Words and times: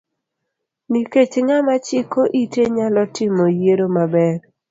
Nikech 0.91 1.33
ng'ama 1.45 1.73
chiko 1.85 2.21
ite 2.41 2.61
nyalo 2.75 3.03
timo 3.15 3.45
yiero 3.59 3.85
maber. 3.95 4.37